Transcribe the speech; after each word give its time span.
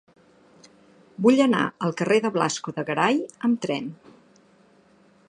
Vull 1.25 1.43
anar 1.45 1.59
al 1.87 1.93
carrer 2.01 2.19
de 2.25 2.33
Blasco 2.39 2.75
de 2.79 2.87
Garay 2.89 3.23
amb 3.49 3.63
tren. 3.67 3.93